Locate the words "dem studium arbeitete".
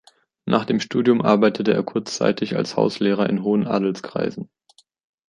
0.65-1.75